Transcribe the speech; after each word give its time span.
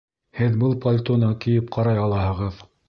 Һеҙ 0.39 0.55
был 0.63 0.73
пальтоны 0.85 1.31
кейеп 1.45 1.71
ҡарай 1.77 2.05
алаһығыҙ 2.09 2.69